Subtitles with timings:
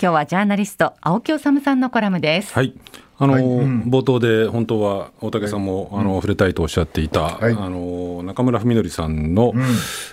[0.00, 2.52] 今日はジャーナリスト青木治さんのコラムです。
[2.52, 2.74] はい。
[3.18, 3.44] あの、はい。
[3.44, 9.52] うん、冒頭で本当は大竹さんも、はい、あの触れたいとおっしゃっていた、はい、あの中村文則さんの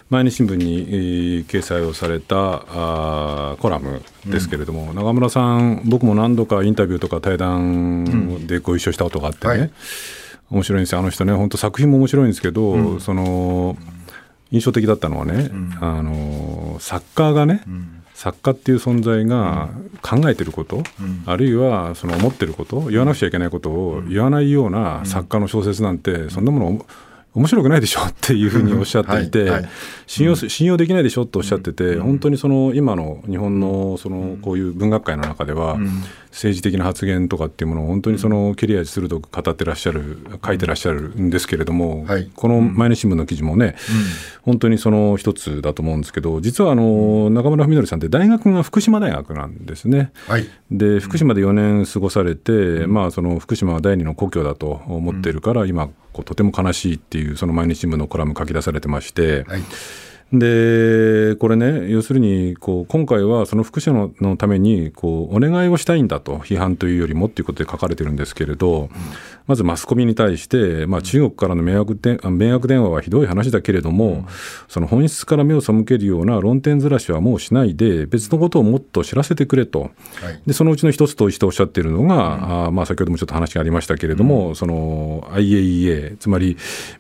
[0.10, 9.72] 毎日新聞に、えー、掲載をされたあコラムですけれども、うん、中村さん僕も何度かインタビューとか対談でご一緒したことがあってね、
[10.52, 11.00] 面白いんですよ。
[11.00, 13.78] あの人ね本当作品も面白いんですけど、うん、その
[14.52, 17.64] 印象的だったのはね、あの作家がね、
[18.20, 19.70] 作家っていう存在が
[20.02, 26.86] 考えてること、うん、あるいはその思ってること言わなくちゃいけないことを言わないような作家の小説なんてそんなもの
[27.34, 29.50] 面白くないでしょって いうふうにおっしゃっていて、
[30.06, 35.78] 信用信用できないでしょとおっしゃってて、本当にその今の日本のそのこういう文学界の中では、
[36.32, 42.06] 政治的な発言とかっていうものを本当にその切れ味鋭く語ってらっしゃる書いてらっしゃるんですけれども、
[42.36, 43.76] この毎日新聞の記事もね、
[44.44, 50.12] 本当にその一つだと思うんですけど実はあの中村文則さんって大学が福島大学なんですね。
[50.72, 59.44] で福島で4年過ごされて、まあ、その福島は第二の故郷だと思ってるから、今こうとても悲しいっていうその毎日新聞のコラム書き出されてまして。
[59.48, 59.62] はい
[60.32, 63.92] でこれね、要するにこう今回はその福祉
[64.22, 68.90] のためにこうお願いをしたいんだと、批判というよりもということで書かれてるんですけれど、うん、
[69.48, 74.26] まずマスコミに対して、まあ、中国からの迷惑で迷惑電話はひどい話だけれども、うん、
[74.68, 86.56] その本質から目を背けるような論点ずらしはもうしないで、別のことをもっと知らせてくれと、はい、でそのうちの一つとしておっしゃっているのが、うん、あまあ、先ほどもちょっと話がありましたけれども、その IAEA、つまり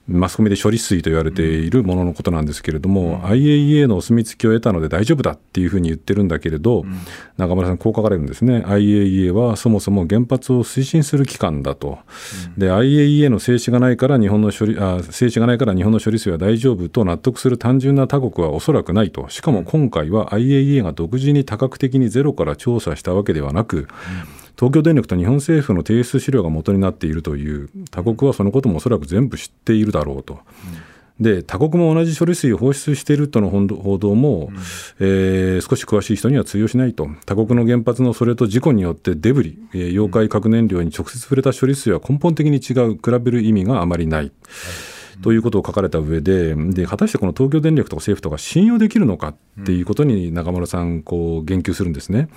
[0.08, 7.00] マスコミで処理水と言われているもののことなんですけれども、IAEA のお墨付きを得たので大丈夫だっていうふうに言ってるんだけれど、うん、
[7.38, 12.00] 中村さん、こう書かれるんですね、IAEA はそもそも原発を推進する機関だと、
[12.58, 23.88] うん、IAEA の静止がないから日本の処理あ静止がないから日本の処理水は大丈夫と納得する単純な他国はおそらくないと、しかも今回は IAEA が独自に多角的にゼロから調査したわけではなく、うん
[24.60, 30.40] 東京電力と日本政府の提出資料が元になっているという他国はそのこともおそらく全部知っているだろうと。
[31.20, 34.56] うんで他国も同じ処理水を放出しているとの報道も、うん、
[35.00, 44.22] えー、少し詳しい人には通用しないと、他国の原発のそれと事故によってデブリ、えー、溶解核燃料に直接触れた処理水は根本的に違う、比べる意味があまりない。
[44.22, 44.32] はい
[45.22, 52.30] ということを書かれた上でで果たしてこの東京電力とか政府とか信用できるのかっていうことに中村さんこう言及するんですね、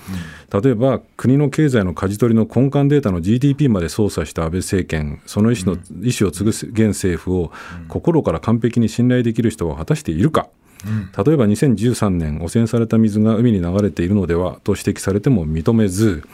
[0.63, 7.53] 例えば国の経済の舵取りの根幹データの GDP まで操作した安倍政権その意思の、意思を継ぐ現政府を
[7.89, 10.49] 心から完璧に信頼できる人は果たしているか。
[10.85, 16.25] 例えば2013年汚染された水が海に流れているのではと指摘されても認めず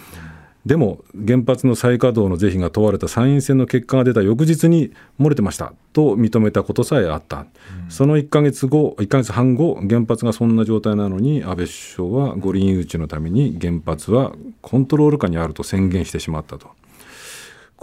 [0.69, 7.47] でも原発の再稼働の是非が問われた参院選の結果が出た翌日に漏れてましたと認めたことさえあった、
[7.85, 16.69] うん、その1か月後1か月半後原発がそんな状態なのに安倍首相は五輪誘致のために原発はコントロール下にあると宣言してしまったと。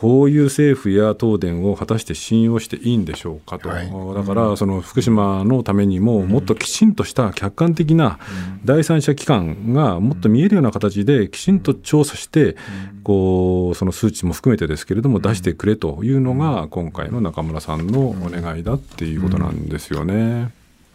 [0.06, 8.20] こういう政府や東電を果たして信用していいんでしょうかと、はい、だからその福島のためにも、もっときちんとした客観的な
[8.64, 12.56] 第三者機関がもっと見えるような形で、きちんと調査して、
[13.04, 20.52] こうその数値も含めてですけれども、出してくれというのが、今回の中村さんのお願いだっていうことなんですよね。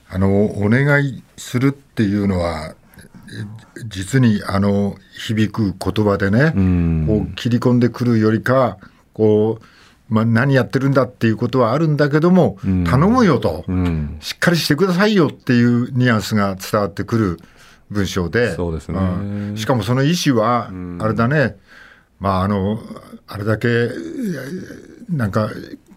[0.09, 2.77] あのお願いするっていうのは
[3.87, 8.79] 実にあの響く言葉でね、うん、こう切り込んでくるよりか、
[9.13, 9.65] こう、
[10.11, 17.41] まあ、何やってるんだっていうことはあるんだけども、うん、頼むよと、うん、しっかりしてくださいよっていうニュアンスが伝わってくる
[17.91, 19.03] 文章で、そうですね、う
[19.53, 21.57] ん、しかもその意思は、あれだね、
[22.19, 22.81] まあ、あの、
[23.27, 23.69] あれだけ、
[25.09, 25.51] なんか、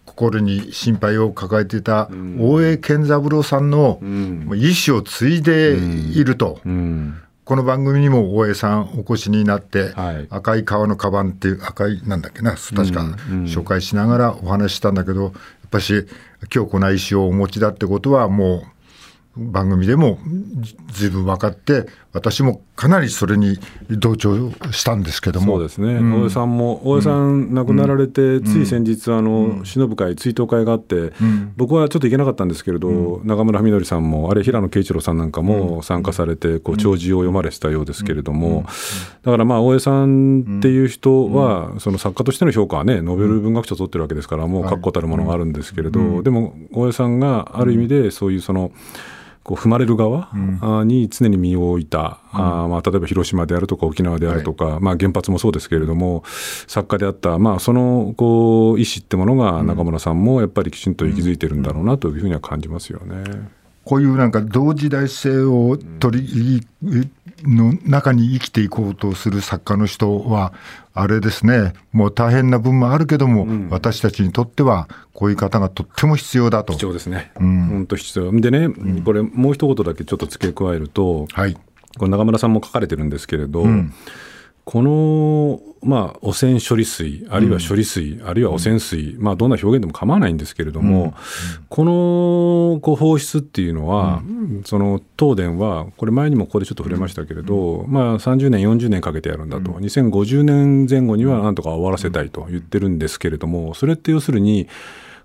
[0.06, 2.08] 心に心配を抱えていた
[2.40, 6.60] 大江健三郎さんの意思を継いでいると、
[7.46, 13.02] この番組にも大江さんお越しになって、はい、赤い革のカバンっていう赤いなんだっけな確か
[13.46, 15.34] 紹介しながらお話したんだけど、やっ
[15.70, 16.08] ぱし
[16.50, 18.64] 強固な意志をお持ちだってことはも
[19.36, 20.20] 番組でも
[20.92, 23.58] ずいぶん分かって私もかなりそれに
[23.90, 25.54] 同調したんですけども。
[25.54, 38.66] そうですね、うん、大江さんも大江さん亡くなられて、うん、つい先日あの忍ぶ会追悼会があって、うん、僕はちょっと行けなかったんですけれど、中村みのりさんもあれ平野啓一郎さんなんかも参加されてこう弔辞を読まれてたようですけれども、
[39.24, 48.72] だからまあ大江さんっていう人は、その作家としての評価はねノーベル文学賞取ってるわけですからもう確固たるものがあるんですけれど、でも大江さんがある意味でそういうその、
[49.44, 50.30] こう踏まれる側
[50.86, 56.24] に常に身を置いた、うん、あまあ、例えば広島であるとか沖縄であるとか、はい、まあ、原発もそうですけれども
[56.68, 63.64] 作家であった、まあ、そのこう意思ってものが中村さんもやっぱりきちんと息づいてるんだろうなというふうには感じますよね。
[63.84, 66.68] こういうなんか同時代性を取り
[67.44, 70.54] の中に生きていこうとする作家の人は
[70.94, 71.74] あれですね。
[71.92, 76.74] もう大変な分もあるけども、うん、私たちにとってはこういう方がとっても必要だと。
[76.74, 78.32] 必要ですね、うん、本当必要。
[78.40, 81.54] でね、うん、これもう一言だけちょっと付け加えると、はい、
[81.98, 83.94] これ中村さんも書かれてるんですけれど、うん。
[84.66, 91.14] この、まあ、汚染処理水、あるいは処理水、うん、あるいは汚染水、まあ、どんな表現でも構わないんですけれども、うん、
[91.70, 94.22] このこう放出っていうのは、
[94.66, 104.68] その東電は、これ前にもここでちょっと触れましたけれど、まあ、30年、40年かけてやるんだと、2050年前後にはなんとか終わらせたいと言ってるんですけれども、それって要するに、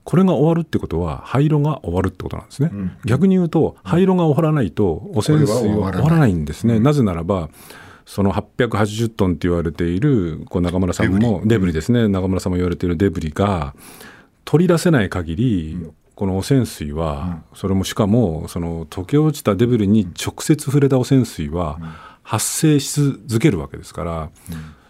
[0.09, 7.51] これが終わるってことは廃炉が終わるってことなんですね、うん、逆に言うと廃炉が終わらないと汚染水は終わらないんですね、なぜならば
[8.09, 11.75] その880トンって言われているこう中村さんもデブリ。
[11.75, 13.75] ですね、中村さんも言われているデブリが
[14.47, 21.79] 取り出せない限り、この汚染水は、それもしかもその溶け落ちたデブリに直接触れた汚染水は
[22.23, 24.31] 発生し続けるわけですから、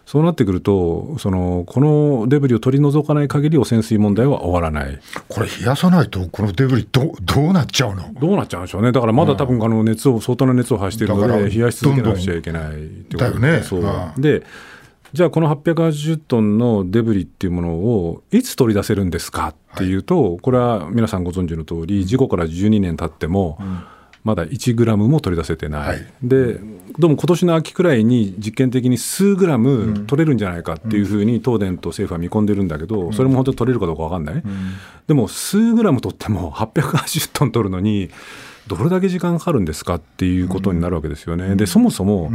[0.09, 4.99] そうなってくると、そのこのデブリを取り除かない限り汚染水問題は終わらない。
[5.27, 8.11] これ、冷やさないと、このデブリど、どうなっちゃうの？
[8.19, 13.61] どうなっちゃうんでしょうね、だからまだ多分あの熱を、相当な熱を発しているので、冷やし続けなくちゃいけないってことだよね。
[13.61, 13.83] そう
[14.19, 14.43] で
[15.13, 23.83] じゃあこの880トンのデブリっていうものをいつ取り出せるんですかっていうと、これは皆さんご存知の通り事故から12年経っても、うん
[24.23, 26.59] まだ1グラムも取り出せてない、はい、で
[26.97, 34.43] どうも今年の秋くらいに実験的に数グラム取れるんじゃないかっていうふうに東電と政府は見込んでるんだけど、それも本当に取れるかどうか分かんない、うん、
[35.07, 38.09] でも数グラム取っても880トン取るのに
[38.67, 41.55] どれだけ時間かかるんですかっていうことになるわけですよね。
[41.55, 42.31] でそもそも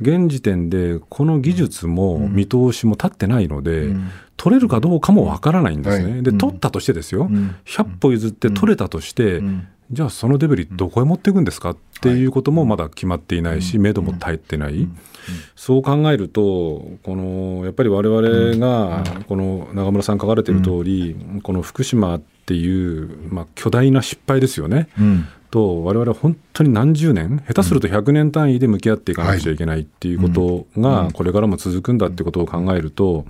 [0.00, 3.94] 現時点でこの技術も見通しも立ってないので、
[4.38, 6.22] 取れるかどうかもわからないんですね。
[6.22, 7.28] で取ったとしてですよ。
[7.66, 9.42] 100歩譲って取れたとして
[9.90, 11.70] じゃあそのデブリどこへ持っていくんですか？
[11.70, 14.88] っていうこともまだ決まっていないし、目処も立ってない、
[15.56, 16.40] そう考えると
[17.02, 24.88] このやっぱり我々がこの中村さん書かれている通り、この福島っていう、まあ、巨大な失敗ですよね。
[25.50, 33.24] と我々は本当に何十年下手すると100年単位で向き合っていかなくちゃいけないっていうことがこれからも続くんだってことを考えると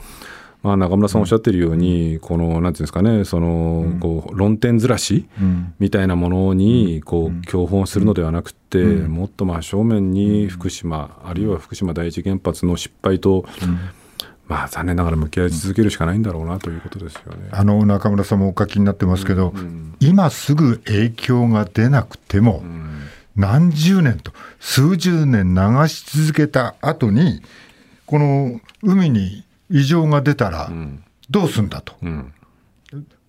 [0.65, 5.29] まあ、中村さんおっしゃってるように、このなんていうんですかね、そのこう論点ずらし
[5.79, 13.45] みたいなものにこう教本するのではなくて、もっと真正面に福島、あるいは福島第一原発の失敗と、
[14.49, 17.49] まあ、残念ながら向き合い続けるしかないんだろうなということですよね。
[17.51, 19.53] あの中村さんもお書きになってますけど、
[20.01, 23.03] 今すぐ影響が出なくても、うん、
[23.37, 27.43] 何十年と数十年流し続けた後に
[28.07, 30.71] この海に異常が出たら、
[31.31, 32.33] どうすんだと、うん、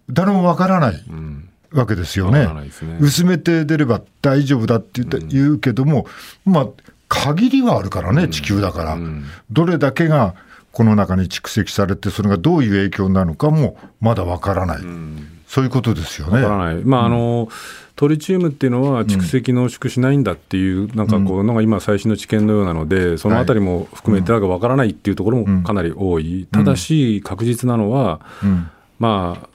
[0.09, 1.03] 誰もわからない。
[1.71, 2.71] わけですよね、ね、
[3.01, 6.05] 薄めて出れば大丈夫だって言った、言うけども、
[6.45, 6.67] まあ、
[7.09, 8.97] 限りはあるからね、地球だから、
[9.51, 10.35] どれだけが
[10.71, 14.81] この中に蓄積されて、それがどういう影響なのかもまだわからない、
[15.47, 16.41] そういうことですよね。
[16.85, 17.49] まああの、
[17.95, 28.19] トリチウムっていうのは蓄積濃縮しないんだっていう、なんかこうのが今、最新の知見のようなので、そのあたりも含めて、わからないっていうところもかなり多い、ただし、確実なのは、
[28.99, 29.49] まあ、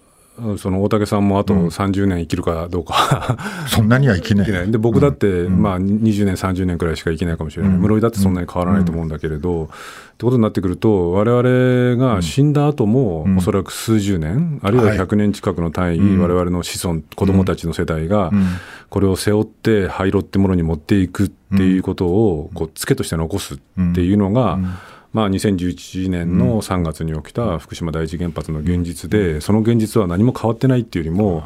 [0.59, 4.71] その大竹さんもあと30年生きるかどうか、うん、そんなには生きない。
[4.71, 9.67] で僕だって、まあ、20年、30年くらいしか生きないかもしれない、室井だってそんなに変わらないと思うんだけれど、っ
[10.21, 18.31] てことになってくると、われわれが死んだ後も、おそらく数十年、あるいは100年近くの単位、われわれの子孫、子供たちの世代が、
[18.91, 23.59] これを背負って、廃炉ってものに持っていくっていうことを、こう、つけとして残すっ
[23.95, 24.59] ていうのが、
[25.13, 31.43] まあ、2011年の3月に起きた福島第一原発の現実で、その現実は何も変わってないっていうよりも、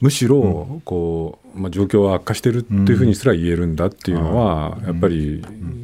[0.00, 5.42] むしろこう、まあ、状況は悪化してるっていうふうにすら言えるんだっていうのは、やっぱり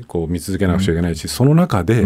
[0.08, 2.04] こう見続けなくちゃいけないし、その中で、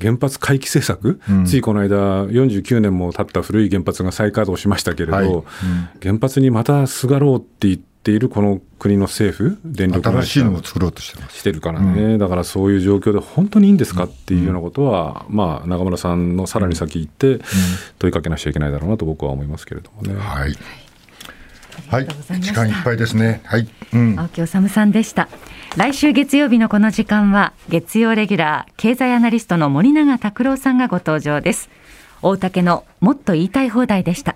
[0.00, 5.26] 原発回帰政策、うん、ついこの間、49年も経った古い原発が再稼働しましたけれど、はい。
[5.26, 5.44] うん、
[6.02, 17.40] 原発にまたすがろうって言って、いるこの国の政府、電力新しいのも作ろうとしてしてるからね、うん、だからそういう状況で本当にいいんですかっていうようなことは、うん、まあ、中村さんのさらに先行って
[17.98, 20.14] 問いかけなきゃいけないだろうなと僕は思いますけれどもね。
[20.14, 20.56] はい
[21.88, 22.06] はい、
[22.40, 23.40] 時間いっぱいですね。
[23.44, 25.28] はい、うん、青木治さんでした。
[25.76, 31.70] 来週月曜日のこの時間は月曜レギュラー経済アナリストの森永卓郎さんがご登場です。
[32.22, 34.34] 大竹のもっと言いたい放題でした。